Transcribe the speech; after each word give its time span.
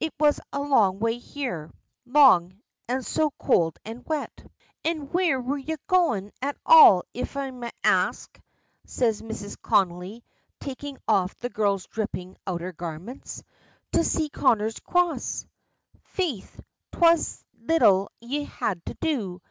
"It 0.00 0.14
was 0.18 0.40
a 0.54 0.60
long 0.62 1.00
way 1.00 1.18
here 1.18 1.70
long, 2.06 2.62
and 2.88 3.04
so 3.04 3.30
cold 3.38 3.78
and 3.84 4.06
wet." 4.06 4.50
"An' 4.86 5.08
where 5.10 5.38
were 5.38 5.58
ye 5.58 5.76
goin' 5.86 6.32
at 6.40 6.56
all, 6.64 7.02
if 7.12 7.36
I 7.36 7.50
may 7.50 7.70
ax?" 7.84 8.26
says 8.86 9.20
Mrs. 9.20 9.60
Connolly, 9.60 10.24
taking 10.60 10.96
off 11.06 11.36
the 11.36 11.50
girl's 11.50 11.86
dripping 11.88 12.38
outer 12.46 12.72
garments. 12.72 13.44
"To 13.92 14.02
see 14.02 14.30
Connor's 14.30 14.80
Cross" 14.80 15.44
"Faith, 16.04 16.58
'twas 16.92 17.44
little 17.60 18.10
ye 18.18 18.44
had 18.44 18.82
to 18.86 18.94
do! 18.94 19.42